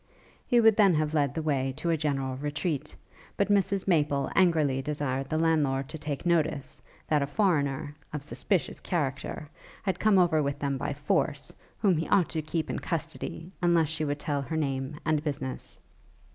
[0.47, 2.95] He would then have led the way to a general retreat,
[3.37, 8.23] but Mrs Maple angrily desired the landlord to take notice, that a foreigner, of a
[8.23, 9.47] suspicious character,
[9.83, 13.89] had come over with them by force, whom he ought to keep in custody, unless
[13.89, 15.79] she would tell her name and business.